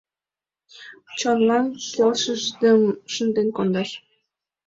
[1.19, 2.81] Чонлан келшышыжым
[3.13, 3.89] шынден кондаш.